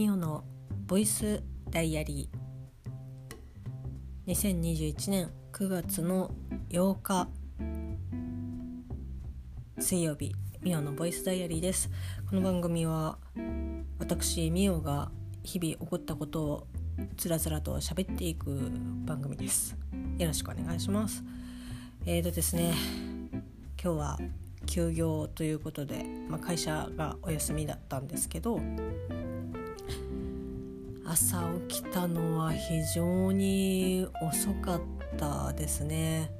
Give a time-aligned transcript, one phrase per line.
[0.00, 0.44] ミオの
[0.86, 4.32] ボイスダイアリー。
[4.32, 6.30] 2021年9月の
[6.70, 7.28] 8日。
[9.78, 11.90] 水曜日ミオのボイスダイアリーです。
[12.30, 13.18] この番組は
[13.98, 15.10] 私ミオが
[15.42, 16.66] 日々起こったことを
[17.18, 18.70] つらつらと喋っていく
[19.04, 19.76] 番組です。
[20.16, 21.22] よろしくお願いします。
[22.06, 22.72] えーとですね
[23.78, 24.18] 今日は
[24.64, 28.58] 休業ということで、まあ、会社がお休みだったんですけど
[31.10, 31.38] 朝
[31.68, 34.80] 起きたのは非常に遅かっ
[35.18, 36.30] たですね。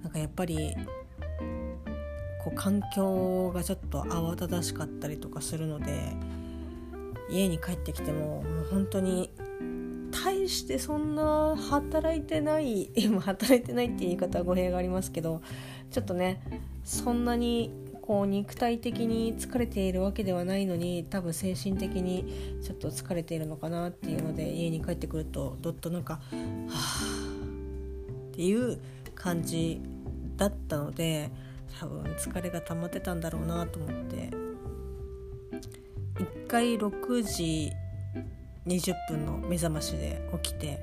[0.00, 0.76] なんかやっぱり
[2.44, 6.12] こう環境がちょっと慌ただしかったりとかするので
[7.30, 9.32] 家に帰ってきてももう本当に
[10.24, 15.42] 大してそんな働いてない 今働いてないっていう言い方は語弊がありますけど
[15.90, 16.40] ちょっとね
[16.84, 17.72] そんなに
[18.10, 27.04] こう肉体的に疲れているわけではないのに多分精神的にちょっと疲れているのかなっていうので家に帰ってくるとどっとなんかはあ
[28.32, 28.80] っていう
[29.14, 29.80] 感じ
[30.36, 31.30] だったので
[31.78, 34.30] 多分疲れが溜まってたんだろうなと思って。
[36.18, 37.70] 1回6時
[38.66, 40.80] 20分の目覚ましで起きて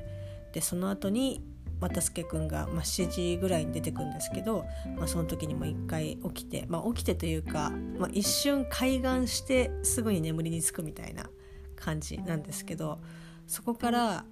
[0.54, 1.44] でその後に
[1.80, 4.66] またすけくんが、まあ、7時ぐらいに出てくんですけど、
[4.98, 11.30] まあ、その時にも一回起きて、まあ、起きてというか、まあ、一瞬開眼してすぐに眠りにつくみたいな
[11.76, 13.00] 感じなんですけど
[13.46, 14.26] そこから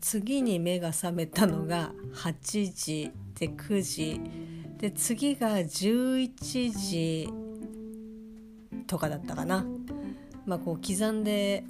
[0.00, 4.20] 次に目が覚めたのが8時で9時
[4.78, 7.28] で次が11時
[8.86, 9.64] とかだったかな。
[10.46, 11.64] まあ、こう刻んで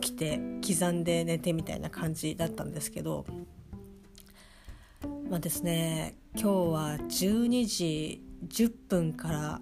[0.00, 3.24] 起きて刻んで寝てみたいな感じだったんですけど
[5.30, 9.60] まあですね今日は12時10分から、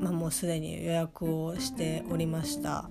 [0.00, 2.90] まあ、もうすでに予約をしておりました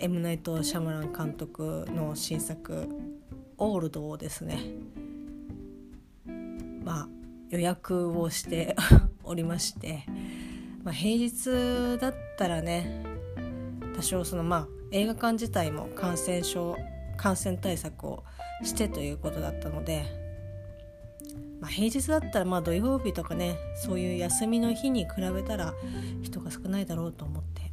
[0.00, 2.88] エムナイト・シャムラン監督の新作
[3.56, 4.58] 「オールド」をですね
[6.82, 7.08] まあ
[7.50, 8.74] 予約をして
[9.22, 10.04] おりまして、
[10.82, 13.04] まあ、平日だったらね
[13.94, 16.76] 多少そのまあ映画館自体も感染症
[17.16, 18.24] 感染対策を
[18.62, 20.23] してということだったので
[21.64, 25.72] まあ、平日だったらまあ土曜日とかねそういう休みの日に比べたら
[26.22, 27.72] 人が少ないだろうと思って、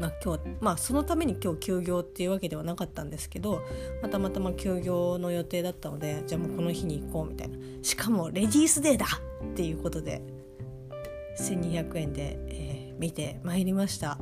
[0.00, 3.62] まあ、今日まあそのために今日休業っていうわけではなかったんですけど、
[4.02, 7.56] ま、たまたま休業の予定だったのでじゃあもうこの日に行こうみたいな。
[7.82, 10.20] しかもレディースデーだっていうことで
[11.38, 14.18] 1200円で、えー、見てまいりました。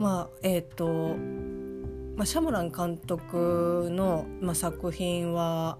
[0.00, 1.14] まあえっ、ー、と、
[2.16, 5.78] まあ、シャムラン監督の、まあ、作品は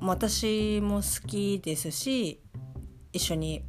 [0.00, 2.40] 私も好きですし
[3.12, 3.64] 一緒に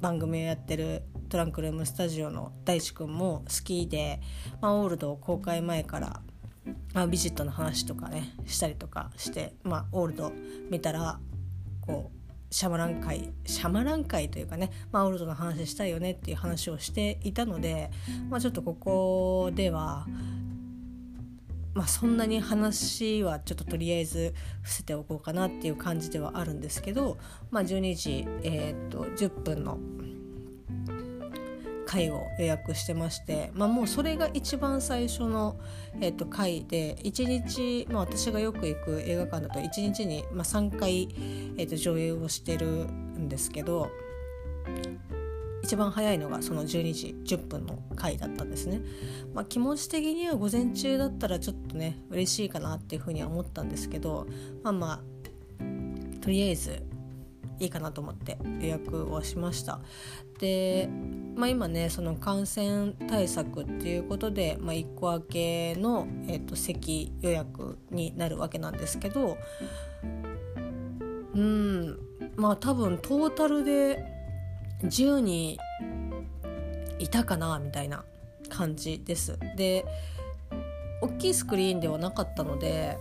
[0.00, 4.20] 番組をやってるトランクルームスタジオの大地くんも好きで、
[4.60, 6.20] まあ、オールドを公開前から、
[6.94, 10.32] あ、ビジットの話とかねしたりとかして、まあ、オールド
[10.70, 11.20] 見たら
[11.80, 12.20] こう
[12.52, 17.90] シャマラン会シャマラン会というかね、まあ、オールドの話したいよねっていう話をしていたので、
[18.28, 20.06] まあ、ちょっとここでは
[21.74, 27.18] まあ、そんなに話はちょっととりあえず伏せておこうかなっていう感じではあるんですけど、
[27.50, 29.78] まあ、12時、えー、と10分の
[31.86, 35.58] 回を予約してまして、まあ、もうそれが一番最初の、
[36.00, 41.08] えー、と回で1日、まあ、私がよく行く映画館だと1日に、まあ、3回、
[41.56, 43.90] えー、と上映をしてるんですけど
[45.70, 48.80] 一番早いのがその12時10分の回だったんですね、
[49.32, 54.26] まあ、気持ち的には午前中だったらちょっとね嬉しいかなっていうふうには思ったんですけど
[54.64, 56.82] まあまあとりあえず
[57.60, 59.78] いいかなと思って予約をしました。
[60.40, 60.88] で、
[61.36, 69.38] まあ、今ねその感染対策っていうことで、まあ、1個明けの、えーと、席予約になるわけなんですけど
[71.32, 71.98] うん
[72.34, 74.09] まあ多分トータルで
[74.82, 75.58] 10人
[76.98, 78.04] いたかなみたいな
[78.48, 79.38] 感じです。
[79.56, 79.84] で
[81.00, 82.98] 大きいスクリーンではなかったので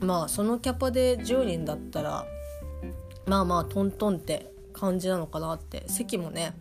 [0.00, 2.24] まあそのキャパで10人だったら
[3.26, 6.54] まあまあトントンって感じなのかなって席もね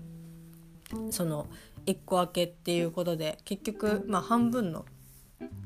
[1.12, 1.48] その
[1.86, 4.86] 1個空けっていうことで結局まあ半分の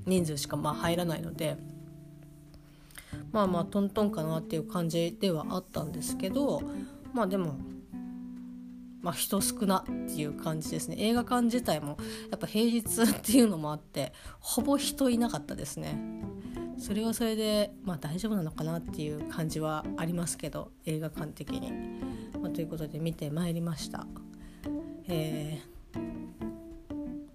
[0.05, 1.57] 人数しかまあ入らないので
[3.31, 6.61] まあまあトントンかなっていう感じではあったんですけど
[7.13, 7.55] まあでも
[9.03, 10.95] まあ、人少なっていう感じですね。
[10.97, 11.97] 映画館自体も
[12.31, 15.99] やっぱ平日っていうのもあってほぼ人いなかったですね。
[16.79, 21.71] それはそれで、まあ、大丈夫なのかなっていう感じはありますけど映画館的に、
[22.41, 24.07] まあ、ということで見てまいりました、
[25.07, 25.99] えー、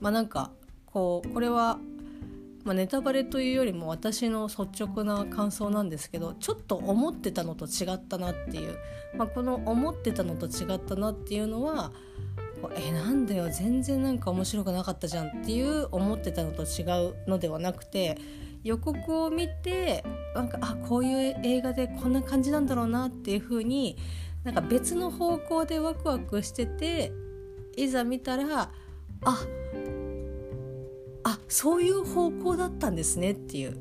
[0.00, 0.50] まあなんか
[0.86, 1.78] こうこれは、
[2.64, 8.76] まあ、ネタバレというよりも私の率直な感想なんですけどちょっと思ってたのと違ったなっていう、
[9.16, 11.92] まあ、この思ってたのと違ったなっていうのは
[12.76, 18.18] えなんだよ全然なんか面白くなかったじゃんっていう思ってたのと違うのではなくて
[18.64, 23.96] 予告を見てなんかあこういう映画でこんな感じなんだろうなっていう風に
[24.44, 27.12] なんか別の方向でワクワクしてて
[27.76, 28.70] いざ見たら
[29.24, 29.46] あ
[31.30, 33.80] あそういう方向だったんですねっていう。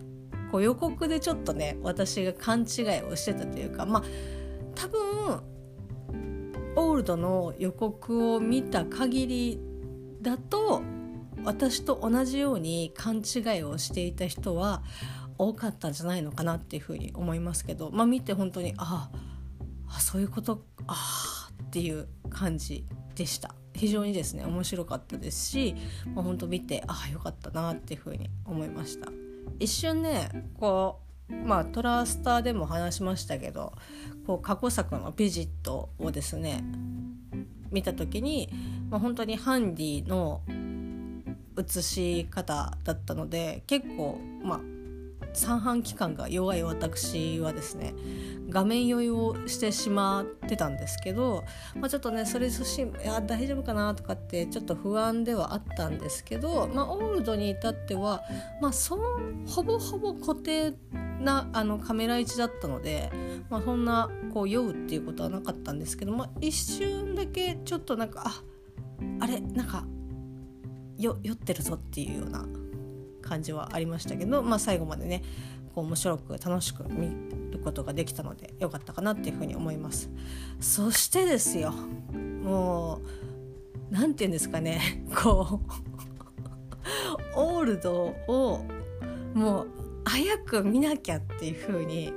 [0.52, 4.04] こう予告でちょっとね私が勘違いをしてたというかまあ
[4.76, 5.42] 多分
[6.76, 9.60] オールドの予告を見た限り
[10.22, 10.84] だと
[11.44, 14.84] 私と同じように勘違いをしていた人は
[15.38, 19.10] 多かったんじゃないのかなっていうふうに思いますけどまあ見て本当にあ
[19.90, 22.86] あそういうことああっていう感じ
[23.16, 23.56] でした。
[23.78, 25.76] 非常にですね面白かったですし、
[26.14, 29.12] まあ、本当見てああよかったなっていうふうに思いました。
[29.60, 30.30] 一瞬ね
[30.60, 33.74] こうまあトラスターでも話しましたけど
[34.26, 36.64] こう過去作の「ビジット」をですね
[37.72, 38.50] 見た時に、
[38.90, 40.42] まあ、本当にハンディの
[41.58, 44.77] 映し方だったので結構まあ
[45.38, 47.94] 三半規管が弱い私はですね
[48.50, 51.44] 画面酔いをしてしまってたんですけど、
[51.76, 58.24] まあ、ちょっとねそれそしいや大丈夫かなとかってちょっと不安ではあったんですけど、まあ、オールドに至っては、
[58.62, 58.98] まあ、そ
[59.46, 60.74] ほぼほぼ固定
[61.20, 63.12] なあのカメラ位置だったので、
[63.50, 68.44] まあ、そんなこう酔うっていうことはなかったんですけど、まあ、一瞬だけちょっとなんかあ
[69.20, 69.86] あれなんか
[70.98, 72.44] 酔ってるぞっていうような
[73.28, 75.24] 感じはありましたけど、まあ、最後までね
[75.76, 77.08] こう面白く楽しく見
[77.52, 80.10] ることができたので良かったかなっていうふうに思います。
[80.60, 81.72] そしてですよ
[82.44, 83.28] もう
[83.92, 85.62] 何て言うんですかね こ
[87.36, 88.66] うオールドを
[89.34, 89.68] もう
[90.06, 92.14] 早く見なきゃっていうふうに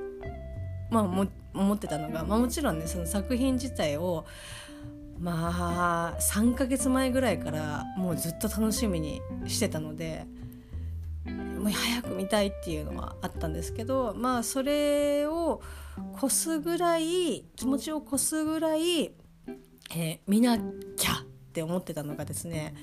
[0.90, 4.24] まあも思ってたのが、まあ、もちろんねその作品自体を
[5.18, 10.26] まあ3ヶ月前ぐらいからもうずっと楽しみにしてたので
[11.60, 15.60] もう早く見たいっていうのはあったんですけどまあそれを
[16.16, 22.74] 越すぐらい気持ちを越すぐらい、えー、見なきゃって思ってたのがですね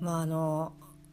[0.00, 0.72] まああの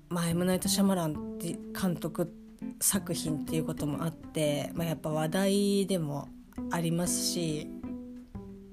[0.10, 2.32] まあ、エムナイト・シャマランって監督
[2.80, 6.28] 作品っていうこともあって、まあ、やっぱ話題でも
[6.70, 7.68] ありますし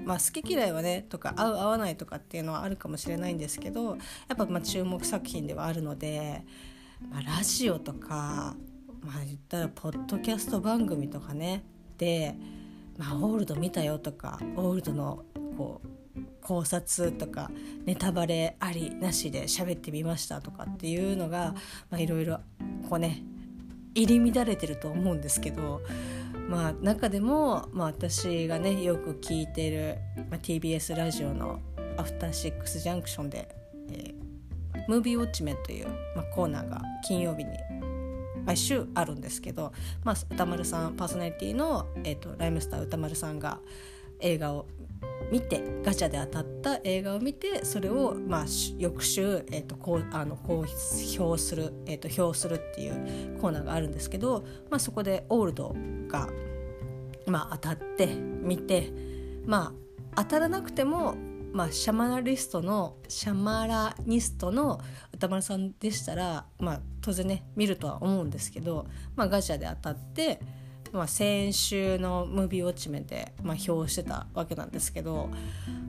[0.05, 6.45] まあ、好き嫌いはねとか合う合わないとかっていうのはあるかもしれないんですけどやっぱま注目作品ではあるので、
[7.09, 8.57] まあ、ラジオとか、
[9.03, 11.65] まあ、言ったらポッドキャスト番組とかね。
[11.99, 12.37] で、
[12.99, 15.25] まあ、オールド見たよとかオールドの
[15.57, 15.91] こう
[16.43, 17.51] 考察とか
[17.85, 21.55] ネタバレありなしで喋ってみましたとかっていうのが
[21.97, 22.41] いろいろ
[22.89, 23.23] こうね
[23.95, 25.83] 入り乱れてると思うんですけど
[26.49, 29.99] まあ中でも、まあ、私がねよく聞いてる、
[30.31, 31.61] まあ、TBS ラジオの
[31.97, 33.55] 「アフターシックスジャンクションで」、
[34.89, 37.51] ムービーウォッチメンという、まあ、コーナーが金曜日に
[38.45, 39.73] 毎週あるんですけど、
[40.05, 43.61] まあ、歌丸さんパーソナリティの、えーと、ライムスター歌丸さんが
[44.21, 44.67] 映画を
[45.31, 48.47] 見てガチャで当たった映画を見てそれを、まあ、
[48.79, 50.65] 翌週、えーと、こうあの公
[51.19, 55.77] 表する、えーと、表するっていうコーナーがあるんですけど、まあ、そこでオールド
[56.09, 56.29] が、
[57.27, 58.93] まあ、当たって見て、
[59.47, 59.73] ま
[60.17, 61.15] あ、当たらなくても、
[61.53, 64.81] まあ、シャマラリストのシャマラニストの
[65.13, 70.41] 歌丸さんでしたら、まあ、当然ね見るとは思うんですけど、まあ、ガチャで当たって。
[70.93, 75.31] まあ、先週のムービーウォッチメンで、まあ、表してたわけなんですけど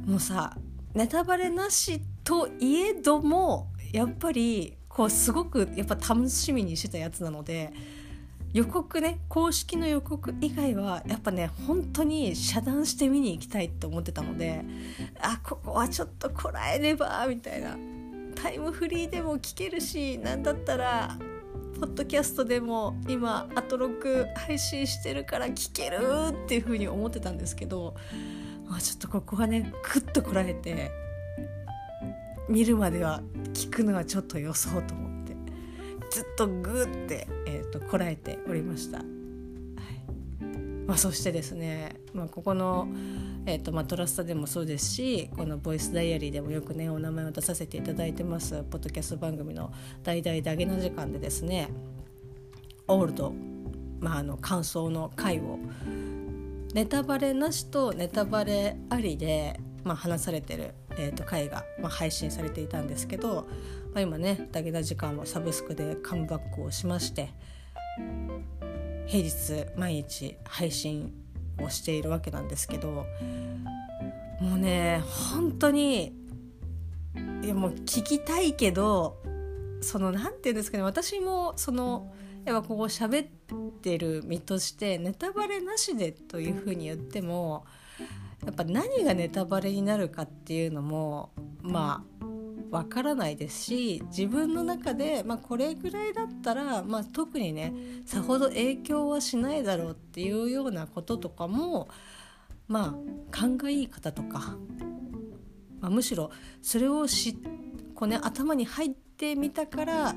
[0.06, 0.56] もうさ
[0.94, 7.74] ネタバレなしといえどもやっぱりこうすごくやっぱ楽しみにしてたやつなので
[8.54, 14.64] 予告ね公式の予告以外はやっぱね本当に遮断して見に行きたいって思ってたので
[15.22, 17.78] あここはちょっとこらえればみたいな。
[18.42, 21.18] タイムフリーでも聞けるし何だったら
[21.80, 26.00] ポッドキャストでも今アトロク配信してるから聞ける
[26.46, 27.96] っていう風に思ってたんですけど、
[28.68, 30.92] まあ、ちょっとここはねクッとこらえて
[32.50, 33.22] 見るまでは
[33.54, 34.94] 聞くのはちょっと予想と
[36.12, 38.98] ずっとグーって、えーと、こらえておりました。
[38.98, 39.08] はい
[40.86, 42.88] まあ、そしてですね、まあ、ここの
[43.46, 51.70] えーとまあ、トラスタでもそうですしこの「ボイスダイアリー」でもよくねお名前を出させていただいてますポッドキャスト番組の「大々ダゲな時間」でですね
[52.88, 53.34] オールド、
[54.00, 55.58] まあ、あの感想の回を
[56.76, 63.48] ネタバレなしとネタバレありでまあ、話されてる、えー、と回が、まあ、配信されていたんですけど、
[63.94, 67.34] まあ、今ね「だけな時間」もサブスクでカムバックをしまして
[69.08, 71.14] 平日毎日配信
[71.60, 73.06] をしているわけなんですけど
[74.40, 76.16] もうね本当に
[77.44, 79.22] いやもう聞きたいけど
[79.82, 82.14] その何て言うんですかね私もその
[82.46, 83.28] やっぱここ喋っ
[83.82, 87.66] てる身としてネタバレなしでというふうに言っても
[88.46, 91.32] やっぱ何がネタバレになるかっていうのも
[91.62, 92.26] まあ
[92.72, 97.74] わからないですし自分の中で、まあ、これぐらいだったら、まあ、特にね
[98.06, 101.90] さほど影響はしないだろうっていうようなこととかも
[102.68, 102.96] まあ
[103.30, 104.56] 勘がいい方とか、
[105.82, 106.32] まあ、むしろ
[106.62, 107.38] それをし
[107.94, 110.16] こう、ね、頭に入っててみたから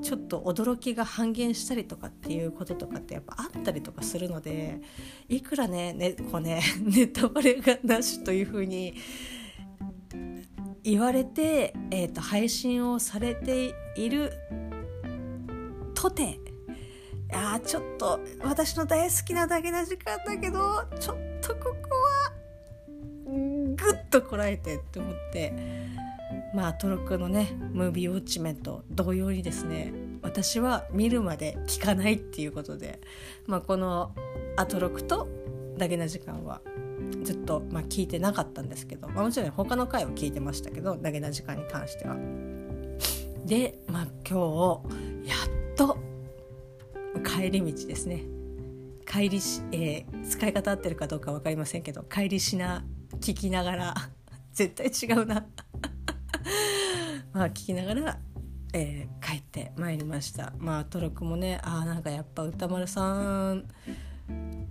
[0.00, 4.80] ちょっと驚きが半減したりとかっていうこととかってやっぱあったりとかするので
[5.28, 8.94] いくらねねこうね ネタバレがなしというふうに
[10.82, 14.32] 言われて、えーと、配信をされている
[15.94, 16.38] とて
[17.32, 22.32] あちょっと私の大好きなだけな時間だけどちょっとここは
[23.26, 25.52] グッとこらえてって思って
[26.56, 33.02] まあトロックのねムービーウォッチメント同様にですね私は見るまで聞かないっていうことで、
[33.46, 34.14] まあ、この
[34.56, 35.28] アトロクと
[35.76, 36.62] だけな時間は
[37.24, 42.16] ずっと、まあ、聞いてなかったんですけど、まあ、もちろん他の回は聞いてましたけどだけな時間に関しては。
[43.44, 44.80] で、まあ、今
[45.22, 45.98] 日やっと
[47.22, 48.24] 帰り道ですね
[49.06, 52.86] 帰りし、えー、使い方合ってるかどうか分かりませんけど帰りしな
[53.20, 53.94] 聞きながら
[54.56, 55.44] 絶対違うな
[57.36, 58.18] まあ聞きながら、
[58.72, 60.54] えー、帰ってまいりました。
[60.56, 63.66] まあトロクもねあなんかやっぱ歌丸さん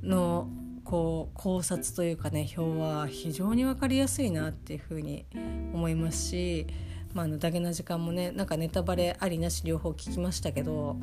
[0.02, 0.50] の
[0.84, 5.28] こう考察というかね表は非常に分かりやすいなっていうふうに
[5.76, 6.66] 思いますし、
[7.14, 10.98] まあ、あのダゲな時間もねなんかネタバレありなし両方聞きましたけど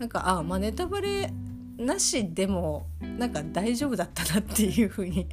[0.00, 1.32] なんかあまあネタバレ
[1.78, 5.28] なしでもなんか大丈夫だったなっていうふうに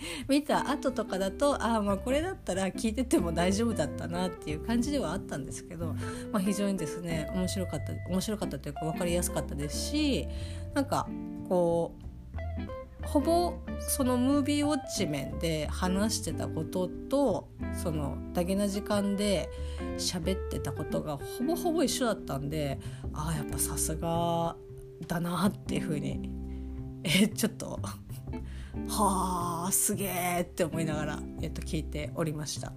[0.28, 5.94] 見た後とかだとああまあこれだったら聞いてても大丈夫だったなっていう感じではあったんですけど、
[6.32, 10.28] まあ、非常にですね面白かった面白かったというか分かりやすかったですし
[10.74, 11.08] なんか
[11.48, 12.08] こう
[13.06, 19.48] ほぼそのムービーウォッチ面で話してたこととそのダゲな時間で
[19.96, 22.78] 喋ってたことがほぼほぼ一緒だったんで
[23.14, 24.56] ああやっぱさすが
[25.06, 26.30] だなっていうふうに
[27.04, 27.80] えちょっと
[28.88, 32.72] はあすげえって思いながら、えっと、聞いておりました。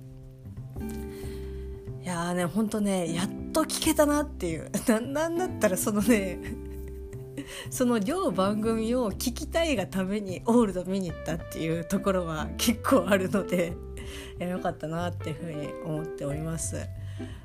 [2.01, 4.71] いやーねほんとねやっと聞けたなっていう
[5.13, 6.39] なんだったらそのね
[7.69, 13.73] その両番組を聞きたいがためにオールド見に行ったっていうところは結構あるので
[14.39, 16.87] よかったなっていうふうに思っております。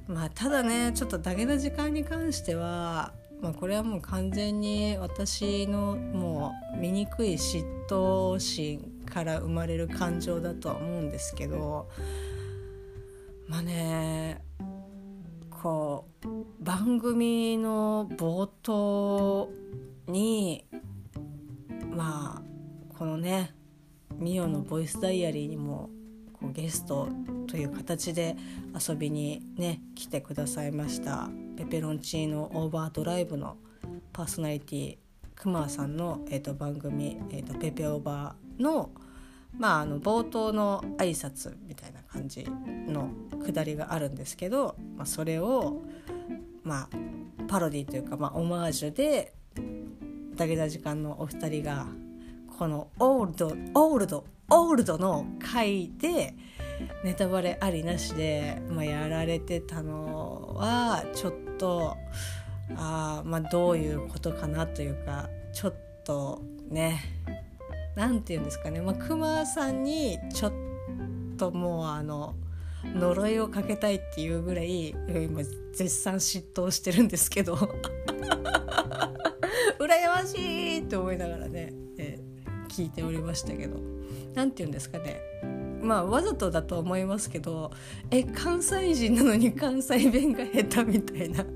[0.06, 11.88] まあ、ただねちょっとダゲな時間に関しては、まあ、これはもう完全に私のもう醜い嫉妬心から生まれる感情だとは思うんですけど
[13.48, 14.42] まあね
[15.50, 16.28] こう
[16.60, 19.50] 番組の冒頭
[20.06, 20.66] に
[21.90, 23.54] まあこのね
[24.18, 25.90] ミオのボイスダイアリーにも
[26.32, 27.08] こうゲスト
[27.46, 28.36] という形で
[28.88, 31.28] 遊びにね来てくださいました。
[31.56, 33.56] ペペロンチーノオーバードライブの
[34.12, 34.98] パーソナリティ
[35.34, 38.90] くまさんの、えーと、番組、えーと「ペペオーバーの」
[39.58, 42.46] まあ、あの冒頭の挨拶みたいな感じ
[42.86, 43.08] の
[43.42, 45.82] くだりがあるんですけど、まあ、それを、
[46.62, 46.88] まあ、
[47.48, 49.32] パロディというか、まあ、オマージュで
[50.36, 51.86] 武田時間のお二人が
[52.58, 56.34] このオールドオールドオールドの回で
[57.02, 60.25] ネタバレありなしで、まあ、やられてたの
[60.56, 61.96] はちょっと
[62.76, 67.00] あまあどういうことかなというかちょっとね
[67.94, 68.80] 何て言うんですかね。
[68.80, 70.52] まあクマさんにちょっ
[71.38, 72.34] ともうあの
[72.84, 75.42] 呪いをかけたいっていうぐらい今
[75.74, 77.56] 絶賛嫉妬してるんですけど。
[79.78, 82.18] 羨ましいって思いながらね、え、
[82.68, 83.78] 聞いておりましたけど。
[84.34, 85.20] 何て言うんですかね。
[85.86, 87.70] まあわざとだと思いますけど
[88.10, 91.44] え関西人なのに関西弁が下手みたいな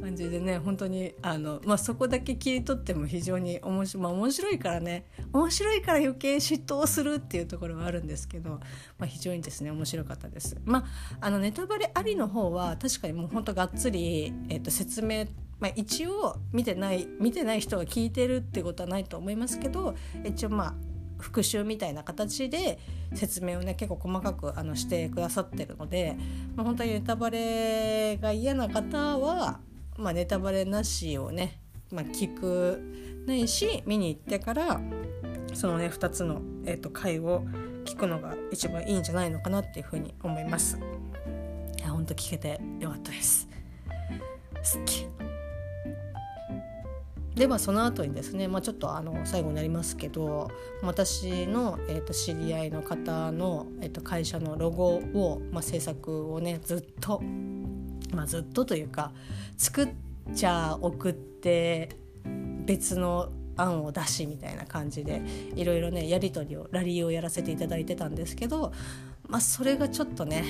[0.00, 8.60] 感じでね本当にあの、まあ、そこだけ切り取っても非常に面白,、まあ、面白いからね面白いから余計嫉妬をするっていうところはあるんですけど、
[8.98, 10.56] まあ、非常にですね面白かったです。
[10.64, 15.26] まあ、あのネタバレありの方は確かにもう本当がっつり、えー、と説明
[15.60, 19.94] まあ、一応見てない見てない人が聞いてるってことはないと思いますけど
[20.24, 20.74] 一応まあ
[21.22, 22.78] 復習みたいな形で
[23.14, 26.16] 説明をね結構細かくあのしてくださってるので、
[26.56, 29.60] まあ、本当にネタバレが嫌な方は、
[29.96, 31.60] まあ、ネタバレなしをね、
[31.90, 32.82] まあ、聞く
[33.26, 34.80] ないし見に行ってから
[35.54, 37.44] そのね2つの、えーと、回を
[37.84, 40.78] 聞くのが一番いいんじゃないのかなっていうふうに思います。
[41.78, 43.48] いや本当聞けてよかったです。
[44.54, 45.06] 好き
[47.34, 50.50] でまあその後にですね、まあ、ちょっとあの最後になりますけど
[50.82, 57.22] 私の、えー、と知り合いの方の、えー、と会社のロゴを、まあ、制作をねずっと、
[58.14, 59.12] まあ、ずっとというか
[59.56, 59.88] 作っ
[60.34, 61.96] ちゃ送って
[62.66, 65.22] 別の案を出しみたいな感じで
[65.54, 68.72] いろいろねやり取りをラリーをやらせていただいてたんですけど、
[69.28, 70.44] まあ、それがちょっとね、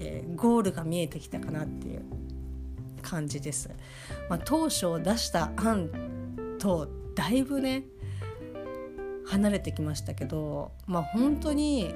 [0.00, 2.02] えー、ゴールが見えてきたかなっていう。
[3.04, 3.70] 感じです。
[4.28, 5.90] まあ、当初出した案
[6.58, 7.84] とだいぶね
[9.26, 11.94] 離れてきましたけど、まあ、本当に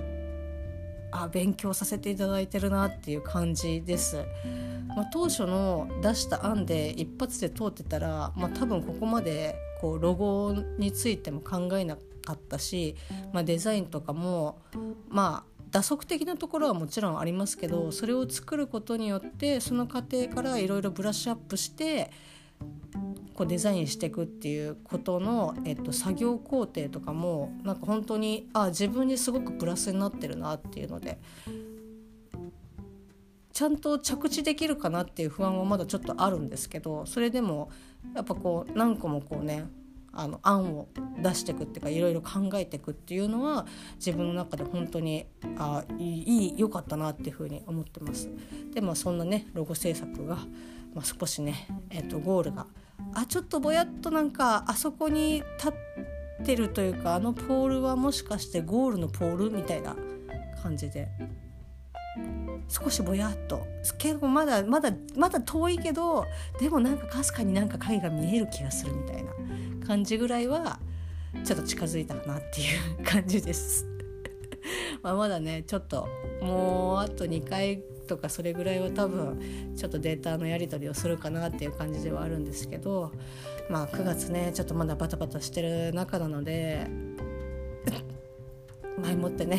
[1.11, 4.25] あ勉強させていただいてるなっていう感じです。
[4.89, 12.97] まあ、当初の出した案で一発で通ってたら、まあ、多分ここまでこうロゴについても考えなかったし、
[13.33, 14.59] まあ、デザインとかも
[15.09, 22.11] まあ打足的なところはもちろんありますけどそれを作ることによってその過程からいろいろブラッシュアップして
[23.35, 31.19] こうデザインしていくっていうことの、えっと、作業工程とかもなんか本当にあ自分にすごくプラスになってるなっていうので
[33.53, 37.71] ちゃんと着地できるかなっていう不安はまだちょっとあるんですけどそれでも
[38.15, 39.67] やっぱこう何個もこうね
[40.19, 40.89] あの案を
[41.23, 43.67] 出していくっていうかいろいろ考えていくっていうのは
[44.05, 45.27] 自分の中で本当に
[45.59, 48.29] あいい良かったなっていうふうに思ってます。
[48.75, 50.35] でまあそんなねロゴ制作が、
[50.93, 52.67] まあ、少しね、えー、とゴールが
[53.15, 59.95] あちょっとぼやっとなんかあそこに立ってるというかあのポールはもしかしてゴールのポールみたいな
[60.61, 61.07] 感じで
[62.69, 63.67] 少しぼやっと
[63.99, 66.27] 結構まだまだまだ遠いけど
[66.61, 69.33] でもなんかかすかになんか影が見える気がするみたいな
[69.89, 70.79] 感じぐらいは
[71.45, 72.65] ちょっと近づいたかなってい
[73.01, 73.87] う感じです。
[75.03, 76.07] まあまだねちょっと
[76.43, 79.41] もうあと2回とかそれぐらいは多分
[79.75, 83.13] ちょっとデータのやり取りをするかなっていう感じではあるんですけど
[83.71, 86.87] まあ9月ねちょっとまだバタバタしてる中なので
[89.01, 89.59] 前もってね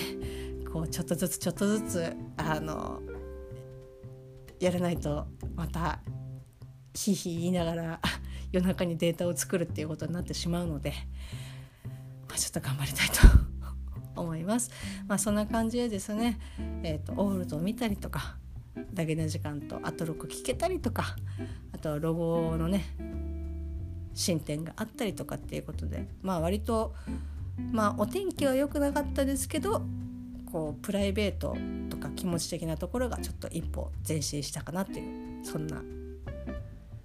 [0.72, 3.02] こうちょっとずつちょっとずつあの
[4.60, 6.02] やらないとまた
[6.94, 8.00] ひいひい言いながら
[8.52, 10.94] 夜中にデータを作るっていうことになってしまうので、
[12.28, 13.16] まあ、ちょっと頑張りたいと
[14.20, 14.72] 思います。
[15.08, 16.40] まあ、そんな感じでですね、
[16.84, 18.38] えーと、オールドを見たりとか
[18.94, 21.16] ダゲな時間とアトロク聞けたりとか
[21.74, 22.84] あとはロゴのね
[24.14, 26.94] 進展があったりとかっていうことでまあ割と
[27.72, 29.82] まあお天気は良くなかったですけど
[30.52, 31.56] こうプライベート
[31.90, 35.82] とか気持ち的なところがちょっと一歩前進したかなっていうそんな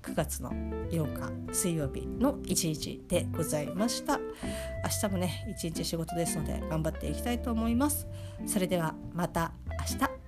[0.06, 0.50] 9月の
[0.90, 4.18] 8日水曜日の1日でございました。
[4.18, 8.06] 明日もね一日仕事ですので頑張っていきたいと思います。
[8.46, 9.52] それではまた
[9.90, 10.23] 明日。